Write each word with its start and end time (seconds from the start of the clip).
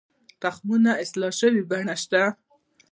د 0.03 0.03
تخمونو 0.41 0.91
اصلاح 1.03 1.33
شوې 1.39 1.61
بڼې 1.69 1.95
شته؟ 2.01 2.23